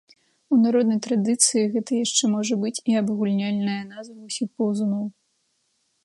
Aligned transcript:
У 0.55 0.57
народнай 0.61 0.99
традыцыі 1.07 1.65
гэта 1.75 1.91
яшчэ 2.05 2.23
можа 2.35 2.57
быць 2.63 2.83
і 2.93 2.97
абагульняльная 3.01 3.75
назва 3.91 4.17
ўсіх 4.27 4.49
паўзуноў. 4.63 5.05